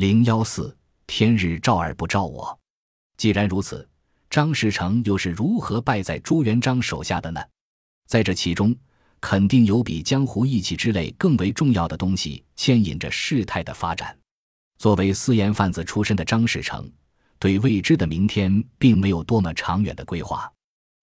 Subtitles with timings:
[0.00, 0.74] 零幺四，
[1.06, 2.58] 天日照而不照我。
[3.18, 3.86] 既然如此，
[4.30, 7.40] 张士诚又是如何败在朱元璋手下的呢？
[8.06, 8.74] 在这其中，
[9.20, 14.18] 肯定有比江湖义气之类更为重要的东西牵引着事态的发展。
[14.78, 16.90] 作为私盐贩子出身的张士诚，
[17.38, 20.50] 对未知的明天并没有多么长远的规划。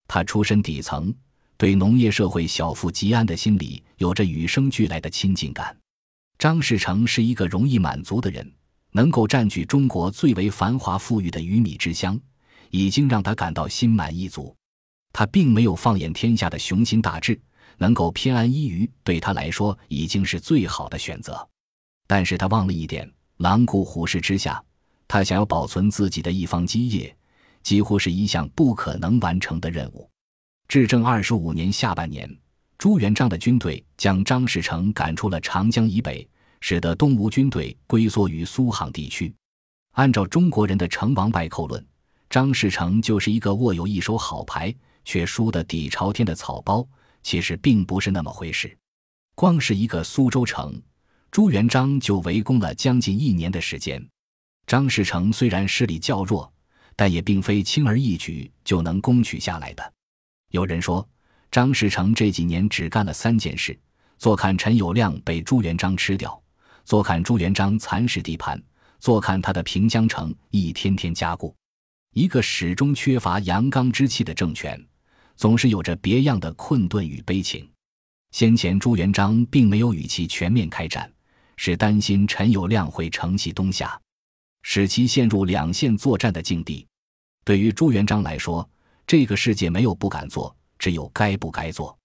[0.07, 1.14] 他出身底层，
[1.55, 5.77] 对农业社会小富即安的心理有着与生俱来的亲近感。
[6.39, 8.52] 张士诚是一个容易满足的人，
[8.98, 12.19] 能够占据中国最为繁华富裕的鱼米之乡，
[12.71, 14.56] 已经让他感到心满意足。
[15.14, 17.39] 他并没有放眼天下的雄心大志，
[17.78, 21.47] 能够偏安一隅，对他来说已经是最好的选择。
[22.07, 24.60] 但是他忘了一点：狼顾虎视之下，
[25.07, 27.15] 他想要保存自己的一方基业，
[27.61, 30.09] 几乎是一项不可能完成的任务。
[30.68, 32.28] 至正二十五年下半年，
[32.80, 36.28] 朱元璋的军队将张士诚赶出了长江以北，
[36.59, 39.34] 使得东吴军队龟缩于苏杭地区。
[39.94, 41.86] 按照中国人的成王败寇论，
[42.30, 44.73] 张士诚就是一个握有一手好牌。
[45.09, 46.86] 却输得底朝天的草包，
[47.23, 48.78] 其实并不是那么回事。
[49.36, 50.78] 光是一个苏州城，
[51.31, 54.06] 朱元璋就围攻了将近一年的时间。
[54.66, 56.52] 张士诚虽然势力较弱，
[56.94, 59.94] 但也并非轻而易举就能攻取下来的。
[60.52, 61.08] 有人说，
[61.50, 63.80] 张士诚这几年只干了三件事：
[64.18, 66.38] 坐看陈友谅被朱元璋吃掉，
[66.88, 68.58] 坐看朱元璋蚕食地盘，
[68.98, 71.54] 坐看他的平江城一天天加固。
[72.14, 74.82] 一个始终缺乏阳刚之气的政权。
[75.36, 77.70] 总是有着别样的困顿与悲情。
[78.32, 81.12] 先前朱元璋并没有与其全面开战，
[81.58, 84.00] 是担心陈友谅会承袭东夏，
[84.64, 86.88] 使其陷入两线作战的境地。
[87.44, 88.68] 对于朱元璋来说，
[89.06, 91.96] 这个世界没有不敢做，只有该不该做。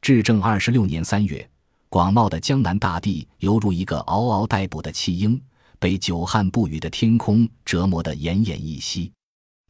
[0.00, 1.46] 至正二十六年三月，
[1.92, 5.38] 广袤的江南大地犹如一个嗷嗷待哺的弃婴，
[5.78, 9.12] 被久旱不雨的天空折磨得奄奄一息。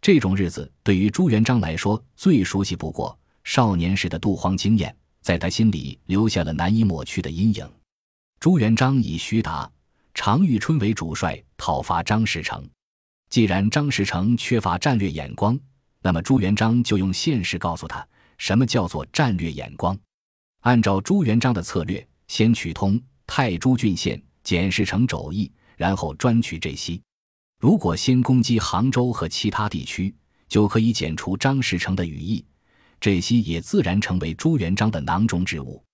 [0.01, 7.69] 这种日子对于朱元璋来说最熟悉不过，少年时的渡荒经验在他心里留下了难以抹去的阴影。
[8.39, 9.69] 朱元璋以徐达、
[10.15, 12.65] 常遇春为主帅讨伐张士诚。
[13.31, 15.59] 既然张士诚缺乏战略眼光，
[16.01, 18.07] 那么朱元璋就用现实告诉他
[18.39, 19.99] 什么叫做战略眼光。
[20.61, 26.99] 按照朱元璋的策略，先取通太朱郡县，简士诚肘腋，然后专取这西。
[27.61, 30.15] 如果先攻击杭州和其他地区，
[30.49, 32.43] 就可以剪除张士诚的羽翼，
[32.99, 35.85] 这些也自然成为朱元璋的囊中之物。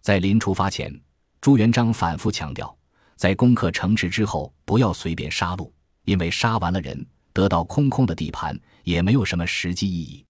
[0.00, 0.98] 在临出发前，
[1.42, 2.74] 朱元璋反复强调，
[3.14, 5.70] 在攻克城池之后，不要随便杀戮，
[6.06, 10.24] 因为杀完了人，得到空空的地盘，也没有什么实际意义。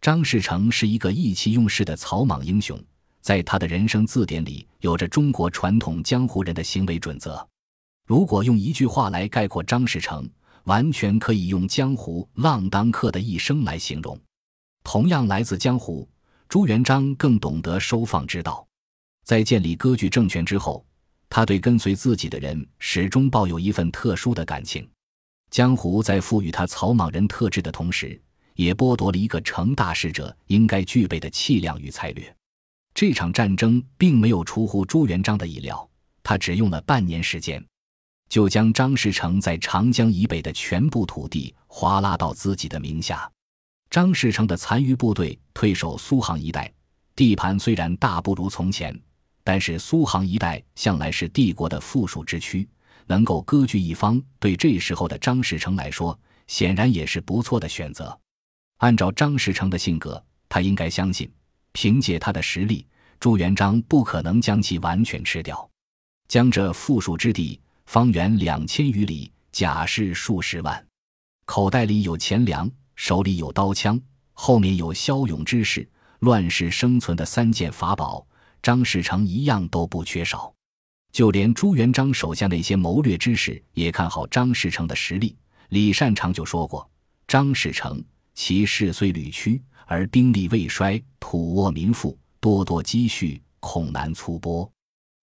[0.00, 2.80] 张士诚是一个意气用事的草莽英雄，
[3.20, 7.46] 在他的人生字典里，有着中国传统江湖人的行为准则。
[8.06, 10.28] 如果用一句话来概括张士诚，
[10.64, 14.18] 完全可以用江湖浪荡客的一生来形容。
[14.82, 16.08] 同样来自江湖，
[16.48, 18.66] 朱元璋更懂得收放之道。
[19.24, 20.84] 在建立割据政权之后，
[21.28, 24.88] 他对跟随自己的人始终抱有一份特殊的感情。
[25.50, 28.20] 江湖在赋予他草莽人特质的同时，
[28.54, 32.34] 也剥夺了一个成大事者应该具备的气量与策略。
[32.94, 35.88] 这场战争并没有出乎朱元璋的意料，
[36.22, 37.64] 他只用了半年时间。
[38.28, 43.28] 就将张士诚在长江以北的全部土地划拉到自己的名下。
[43.90, 46.72] 张士诚的残余部队退守苏杭一带，
[47.16, 48.96] 地盘虽然大不如从前，
[49.42, 52.68] 但是苏杭一带向来是帝国的附属之区，
[53.06, 58.16] 能够割据一方，对这时候的张士诚来说，显然也是不错的选择。
[58.76, 61.28] 按照张士诚的性格，他应该相信，
[61.72, 62.86] 凭借他的实力，
[63.18, 65.68] 朱元璋不可能将其完全吃掉，
[66.28, 67.60] 江浙富庶之地。
[67.86, 70.86] 方圆两千余里，甲士数十万，
[71.44, 74.00] 口袋里有钱粮，手里有刀枪，
[74.32, 75.88] 后面有骁勇之士，
[76.20, 78.24] 乱世生存的三件法宝，
[78.62, 80.54] 张士诚一样都不缺少。
[81.10, 85.36] 就连朱元璋手下那些谋略之士也看好张士诚的实力。
[85.70, 86.88] 李善长就说过
[87.26, 88.00] ：“张士诚
[88.34, 94.70] 其势虽屡屈，而兵力未衰，土沃民富，多多积蓄，恐难粗拨。”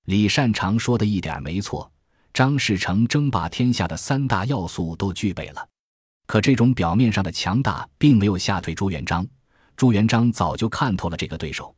[0.07, 1.89] 李善长说的一点没错。
[2.33, 5.69] 张士诚争霸天下的三大要素都具备了，
[6.27, 9.25] 可这种表面上的强大并没有吓退朱元璋。
[9.77, 11.73] 朱元璋早就看透了这个对手，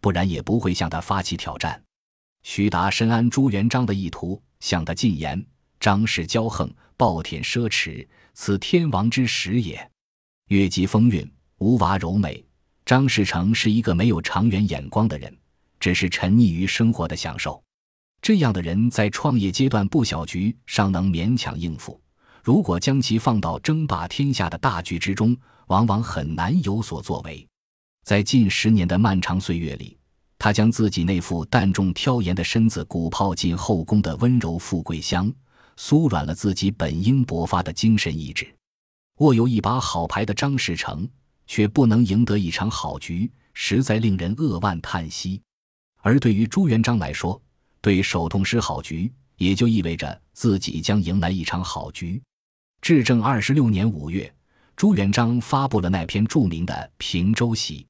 [0.00, 1.82] 不然也不会向他发起挑战。
[2.42, 5.42] 徐达深谙朱元璋的意图，向他进言
[5.80, 9.90] ：“张氏骄横，暴殄奢侈，此天王之时也。
[10.48, 11.28] 越级风韵，
[11.58, 12.44] 无娃柔美。
[12.84, 15.34] 张士诚是一个没有长远眼光的人，
[15.80, 17.62] 只是沉溺于生活的享受。”
[18.20, 22.00] 这样的人在创业阶段布小局尚能勉强应付，
[22.42, 25.36] 如果将其放到争霸天下的大局之中，
[25.66, 27.46] 往往很难有所作为。
[28.04, 29.96] 在近十年的漫长岁月里，
[30.38, 35.32] 他将自己那副淡重挑妍的身子鼓泡进后宫的温柔富贵香，
[35.78, 38.46] 酥软了自己本应勃发的精神意志。
[39.18, 41.08] 握有一把好牌的张士诚，
[41.46, 45.40] 却不能赢得一场好局，实在令人扼腕叹息。
[46.00, 47.40] 而对于朱元璋来说，
[47.80, 52.22] 对手痛失好局，也就意味着自己将迎来一场好局。
[52.80, 54.32] 至正二十六年五月，
[54.76, 57.80] 朱元璋发布了那篇著名的《平州檄》。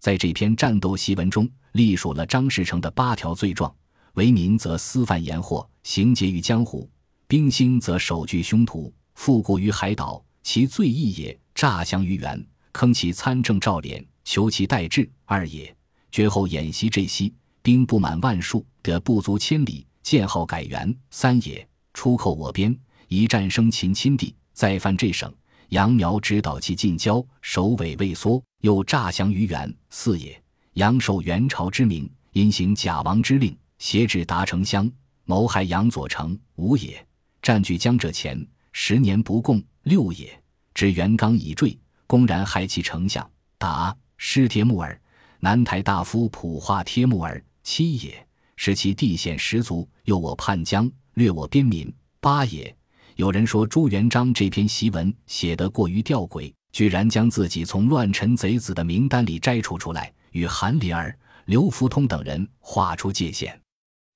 [0.00, 3.74] 在这篇战斗檄文中，隶属了张士诚的八条罪状：
[4.14, 6.88] 为民则私犯盐货，行劫于江湖；
[7.26, 10.24] 兵兴则手据凶徒，复固于海岛。
[10.42, 12.42] 其罪一也，诈降于元，
[12.72, 15.74] 坑其参政赵敛，求其代治；二也，
[16.10, 22.76] 绝后演习这西，兵不满万数，得不足千里，建号改元；三也，出寇我边，
[23.08, 25.32] 一战生秦亲帝，再犯这省，
[25.70, 28.42] 杨苗指导其近郊，首尾未缩。
[28.60, 30.40] 又诈降于元，四也。
[30.74, 34.90] 杨受元朝之名，因行假王之令，挟至达城乡，
[35.24, 36.38] 谋害杨左丞。
[36.56, 37.04] 五也。
[37.40, 39.62] 占据江浙前，十年不共。
[39.84, 40.30] 六也。
[40.74, 41.76] 至元刚已坠，
[42.10, 43.24] 公然害其丞相，
[43.56, 45.00] 答失帖木耳。
[45.38, 47.40] 南台大夫普化帖木耳。
[47.62, 48.26] 七也。
[48.56, 51.88] 使其地险十足，诱我叛江，掠我边民。
[52.18, 52.76] 八也。
[53.14, 56.52] 有人说朱元璋这篇檄文写得过于吊诡。
[56.72, 63.56] 居然将自己从乱臣贼子的名单里摘除出来，与韩林儿、刘福通等人划出界限。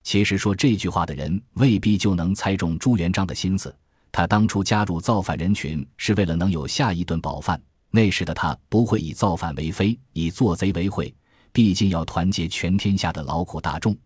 [0.02, 3.72] 其实说这句话的人未必就能猜中朱元璋的心思。
[4.10, 7.62] 他当初加入造反人群是为了能有下一顿饱饭。
[7.94, 11.14] 那时的他不会以造反为非，以做贼为会，
[11.52, 13.96] 毕竟要团结全天下的劳苦大众。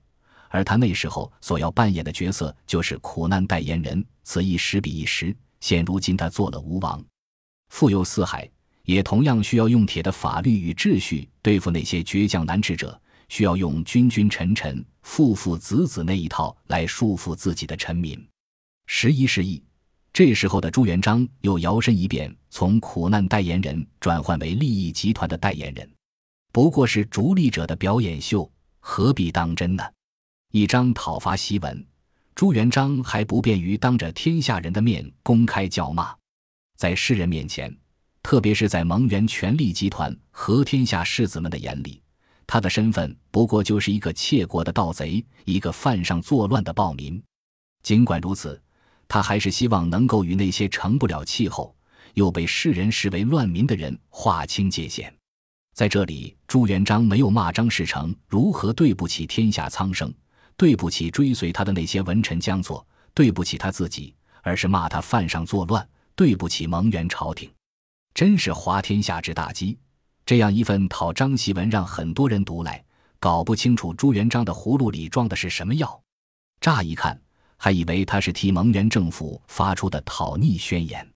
[0.50, 5.34] 而他那时候所要扮演的角色就是苦难代言人，此一时彼一时。
[5.60, 7.02] 现如今他做了吴王。
[7.70, 8.46] 富有四海，
[8.84, 12.90] 也同样需要用铁的法律与秩序对付那些倔强难治者；
[13.30, 18.22] 需要用君君臣臣、父父子子那一套来束缚自己的臣民。
[18.86, 19.62] 时移世易，
[20.18, 25.88] 这时候的朱元璋又摇身一变，从苦难代言人转换为利益集团的代言人，
[26.50, 28.50] 不过是逐利者的表演秀，
[28.80, 29.84] 何必当真呢？
[30.50, 31.86] 一张讨伐檄文，
[32.34, 36.12] 朱元璋还不便于当着天下人的面公开叫骂。
[36.76, 37.72] 在世人面前，
[38.20, 42.02] 特别是在蒙元权力集团和天下士子们的眼里，
[42.44, 47.22] 他的身份不过就是一个窃国的盗贼，一个犯上作乱的暴民。
[47.84, 48.60] 尽管如此，
[49.08, 51.74] 他还是希望能够与那些成不了气候
[52.14, 55.12] 又被世人视为乱民的人划清界限。
[55.74, 60.12] 在这里，朱元璋没有骂张士诚如何对不起天下苍生，
[60.56, 65.88] 对不起追随他的那些文臣将佐，对不起他自己，而是骂他犯上作乱。
[66.16, 67.48] 对不起，蒙元朝廷，
[68.12, 69.78] 真是滑天下之大稽。
[70.26, 72.84] 这样一份讨张檄文，让很多人读来，
[73.20, 76.02] 搞不清楚朱元璋的葫芦里装的是什么药。
[76.60, 77.22] 乍一看，
[77.58, 81.06] 还以为他是替蒙元政府发出的讨逆宣言。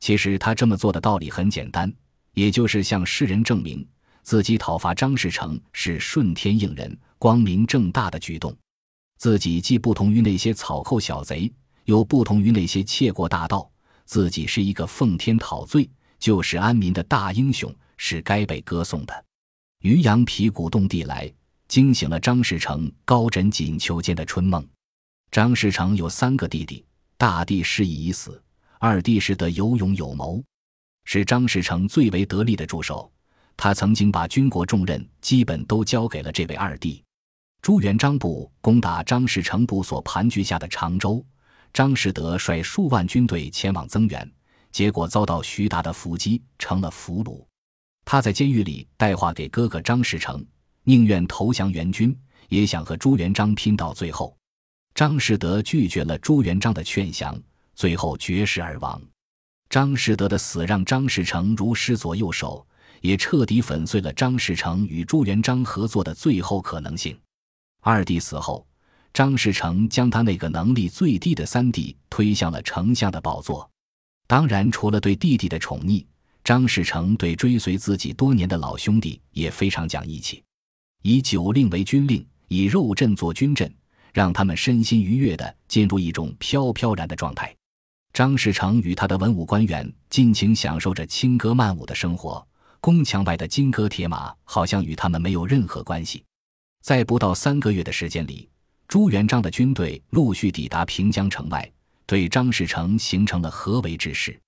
[0.00, 1.90] 其实他这么做的道理很简单，
[2.34, 3.86] 也就是向世人证明
[4.22, 8.54] 自己讨伐张士诚是顺天应人、光明正大的举动。
[9.16, 11.50] 自己既不同于那些草寇小贼，
[11.84, 13.70] 又不同于那些窃国大盗。
[14.04, 19.24] 自己是一个奉天讨罪、救世安民的大英雄，是该被歌颂的。
[19.80, 21.32] 渔阳鼙鼓动地来，
[21.68, 24.64] 惊醒了张士诚高枕锦绣间的春梦。
[25.30, 26.84] 张士诚有三个弟弟，
[27.18, 28.42] 大弟失意已死，
[28.78, 30.42] 二弟是得有勇有谋，
[31.04, 33.10] 是张士诚最为得力的助手。
[33.56, 37.02] 他曾经把军国重任基本都交给了这位二弟。
[37.62, 41.24] 朱元璋部攻打张士诚部所盘踞下的常州。
[41.72, 44.32] 张士德率数万军队前往增援，
[44.72, 47.44] 结果遭到徐达的伏击，成了俘虏。
[48.04, 50.42] 他在监狱里带话给哥哥张士诚，
[50.84, 52.18] 宁愿投降元军，
[52.48, 54.34] 也想和朱元璋拼到最后。
[54.96, 57.38] 张士德拒绝了朱元璋的劝降，
[57.74, 58.98] 最后绝食而亡。
[59.68, 62.66] 张士德的死让张士诚如失左右手，
[63.02, 67.14] 也彻底粉碎了张士诚与朱元璋合作的最后可能性。
[67.82, 68.66] 二弟死后。
[69.12, 73.68] 张士诚将他那个能力最低的三弟推向了丞相的宝座。
[74.26, 76.04] 当然，除了对弟弟的宠溺，
[76.44, 80.42] 张士诚对追随自己多年的老兄弟也非常讲义气，
[81.02, 83.74] 以酒令为军令，以肉阵做军阵，
[84.16, 87.54] 让他们身心愉悦地进入一种飘飘然的状态。
[88.14, 92.42] 张士诚与他的文武官员尽情享受着轻歌曼舞的生活，
[92.80, 96.24] 宫墙外的金戈铁马好像与他们没有任何关系。
[96.82, 98.48] 在不到三个月的时间里。
[98.88, 101.70] 朱元璋的军队陆续抵达平江城外，
[102.06, 104.40] 对张士诚形成了合围之势。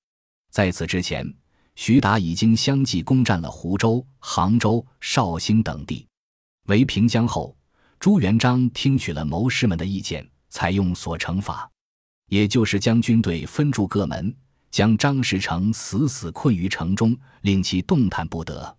[0.51, 1.31] 在此之前，
[1.75, 6.07] 徐达已经相继攻占了湖州、杭州、绍兴等地。
[6.69, 7.55] 围平江后，
[8.01, 11.69] 朱元璋听取了谋士们的意见，采用所惩法，
[12.29, 14.33] 也就是将军队分驻各门，
[14.71, 18.77] 将张士诚死死困于城中，令其动弹不得。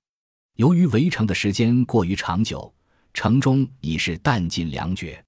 [0.56, 2.74] 由于围城的时间过于长久，
[3.14, 5.22] 城中已是弹尽粮绝。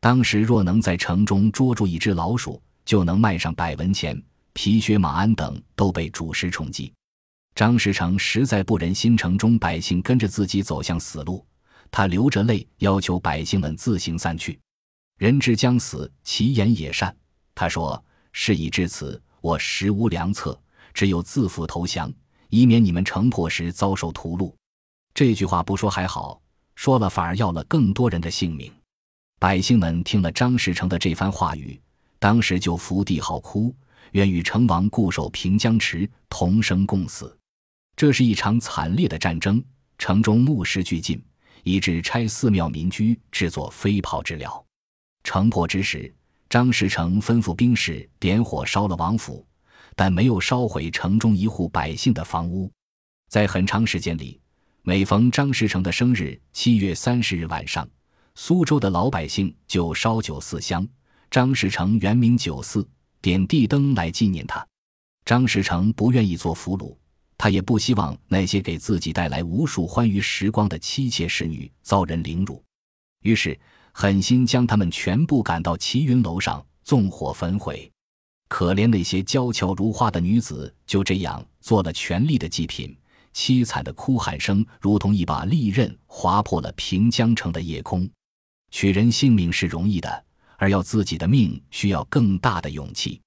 [0.00, 4.20] 当时若能在城中捉住一只老鼠，就能卖上百文钱。
[4.52, 6.92] 皮靴、马鞍等都被主食充饥。
[7.54, 11.44] 张士诚实在不忍心城中百姓跟着自己走向死路，
[11.90, 14.58] 他流着泪要求百姓们自行散去。
[15.16, 17.14] 人之将死，其言也善。
[17.54, 18.02] 他说
[18.32, 20.60] ：“事已至此，我实无良策，
[20.94, 22.12] 只有自负投降，
[22.50, 24.54] 以免你们城破时遭受屠戮。”
[25.12, 26.40] 这句话不说还好，
[26.76, 28.72] 说了反而要了更多人的性命。
[29.40, 31.80] 百姓们听了张士诚的这番话语，
[32.20, 33.74] 当时就伏地嚎哭，
[34.12, 37.36] 愿与成王固守平江池，同生共死。
[37.96, 39.60] 这是一场惨烈的战争，
[39.98, 41.20] 城中木石俱尽，
[41.62, 44.64] 以致拆寺庙民居，制作飞炮治疗。
[45.24, 46.14] 城破之时，
[46.48, 49.46] 张士诚吩咐兵士点火烧了王府，
[49.94, 52.70] 但没有烧毁城中一户百姓的房屋。
[53.28, 54.40] 在很长时间里，
[54.82, 57.86] 每逢张士诚的生日，七月三十日晚上，
[58.34, 60.88] 苏州的老百姓就烧酒四香。
[61.30, 62.88] 张士诚原名九四，
[63.20, 64.66] 点地灯来纪念他。
[65.26, 66.96] 张士诚不愿意做俘虏。
[67.38, 72.62] 他也不希望那些给自己带来无数欢愉时光的妻妾侍女遭人凌辱，
[73.22, 73.58] 于是
[73.92, 77.90] 狠心将他们全部赶到齐云楼上纵火焚毁。
[78.48, 82.96] 可怜那些娇俏如花的女子就这样做了权力的祭品，
[83.32, 88.08] 凄惨的哭喊声如同一把利刃划破了平江城的夜空。
[88.70, 90.24] 取人性命是容易的，
[90.56, 93.20] 而要自己的命需要更大的勇气。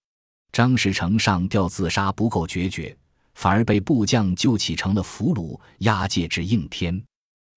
[0.51, 2.97] 张士诚上吊自杀不够决绝。
[3.33, 7.01] 反而被部将救起，成了俘虏，押解至应天。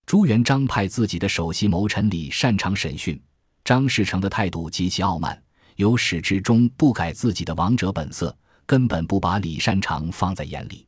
[0.06, 3.20] 朱元璋派自己的首席谋臣李善长审讯
[3.64, 5.42] 张士诚的态度极其傲慢，
[5.76, 10.86] 由始至终不改自己的王者本色，根本不把李善长放在眼里。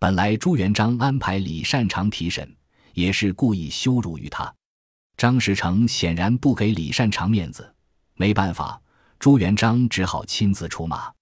[0.00, 2.52] 本来朱元璋安排李善长提审，
[2.94, 4.52] 也是故意羞辱于他。
[5.16, 7.72] 张士诚显然不给李善长面子，
[8.14, 8.80] 没办法，
[9.18, 11.12] 朱元璋只好亲自出马。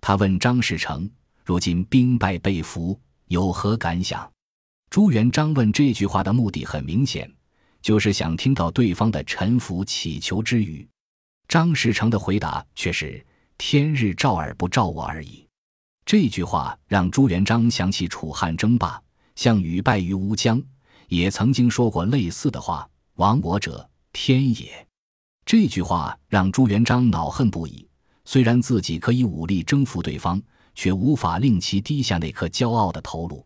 [0.00, 1.10] 他问张士诚。
[1.46, 4.28] 如今兵败被俘，有何感想？
[4.90, 7.32] 朱元璋问这句话的目的很明显，
[7.80, 10.84] 就是想听到对方的臣服乞求之语。
[11.46, 13.24] 张士诚的回答却是
[13.58, 15.46] “天日照而不照我而已”。
[16.04, 19.00] 这句话让朱元璋想起楚汉争霸，
[19.36, 20.60] 项羽败于乌江，
[21.06, 24.84] 也曾经说过类似的话：“亡我者，天也。”
[25.46, 27.88] 这句话让朱元璋恼恨不已。
[28.24, 30.42] 虽然自己可以武力征服对方。
[30.76, 33.44] 却无法令其低下那颗骄傲的头颅。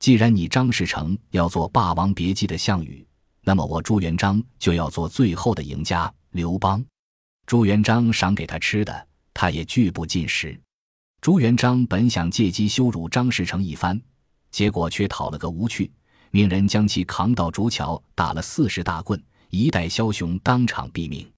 [0.00, 3.06] 既然你张士诚要做《霸王别姬》的项羽，
[3.42, 6.84] 那么我朱元璋就要做最后的赢家刘邦。
[7.46, 10.58] 朱元璋赏给他吃的，他也拒不进食。
[11.20, 14.00] 朱元璋本想借机羞辱张士诚一番，
[14.50, 15.92] 结果却讨了个无趣，
[16.32, 21.30] 命人将其扛到竹桥，打了四十大棍，一代枭雄当场毙命。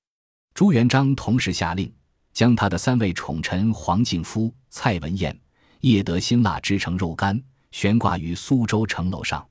[0.55, 1.93] 朱元璋同时下令。
[2.35, 5.35] 将他的三位宠臣黄敬夫、蔡文彦、
[5.81, 9.47] 叶德辛辣制成肉干，悬挂于苏州城楼上。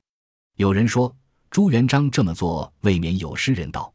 [0.56, 1.12] 有人说，
[1.50, 3.92] 朱元璋这么做未免有失人道。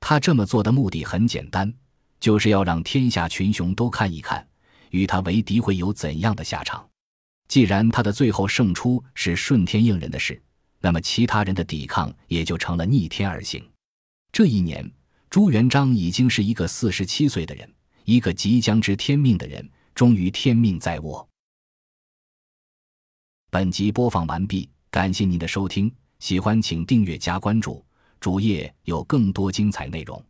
[0.00, 1.72] 他这么做的目的很简单，
[2.18, 4.46] 就是要让天下群雄都看一看，
[4.90, 6.86] 与他为敌会有怎样的下场。
[7.46, 10.42] 既然他的最后胜出是顺天应人的事，
[10.80, 13.64] 那么其他人的抵抗也就成了逆天而行。
[14.32, 14.90] 这一年，
[15.30, 17.70] 朱元璋已经是一个四十七岁的人。
[18.04, 21.26] 一个即将知天命的人，终于天命在握。
[23.50, 27.84] 本集播放完毕，感谢您的收听，喜欢请订阅加关注，
[28.20, 30.22] 主页有更多精彩内容。